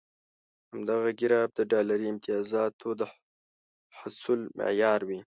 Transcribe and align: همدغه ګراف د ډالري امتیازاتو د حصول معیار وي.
همدغه 0.71 1.09
ګراف 1.19 1.49
د 1.55 1.59
ډالري 1.71 2.05
امتیازاتو 2.09 2.89
د 2.99 3.01
حصول 3.99 4.39
معیار 4.57 5.01
وي. 5.07 5.19